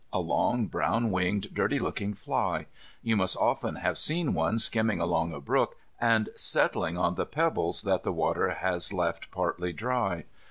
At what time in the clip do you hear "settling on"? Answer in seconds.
6.35-7.13